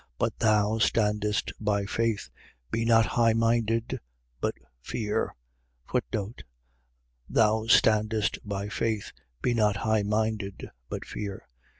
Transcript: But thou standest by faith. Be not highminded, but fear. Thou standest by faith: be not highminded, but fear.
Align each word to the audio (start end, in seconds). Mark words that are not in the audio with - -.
But 0.17 0.39
thou 0.39 0.79
standest 0.79 1.51
by 1.59 1.85
faith. 1.85 2.31
Be 2.71 2.85
not 2.85 3.05
highminded, 3.05 3.99
but 4.39 4.55
fear. 4.81 5.35
Thou 7.29 7.67
standest 7.67 8.39
by 8.43 8.67
faith: 8.67 9.11
be 9.43 9.53
not 9.53 9.75
highminded, 9.75 10.71
but 10.89 11.05
fear. 11.05 11.47